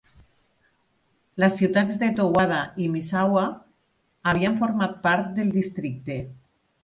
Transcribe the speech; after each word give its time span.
Les 1.41 1.57
ciutats 1.59 1.97
de 2.03 2.07
Towada 2.19 2.61
i 2.85 2.87
Misawa 2.95 3.43
havien 4.31 4.57
format 4.63 4.95
part 5.07 5.29
del 5.39 5.55
districte. 5.59 6.19